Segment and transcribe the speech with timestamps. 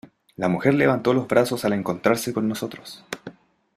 [0.35, 3.05] la mujer levantó los brazos al encontrarse con nosotros: